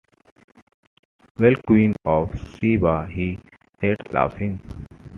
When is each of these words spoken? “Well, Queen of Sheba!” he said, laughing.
“Well, 1.37 1.53
Queen 1.67 1.93
of 2.05 2.31
Sheba!” 2.55 3.05
he 3.05 3.37
said, 3.79 3.97
laughing. 4.11 4.59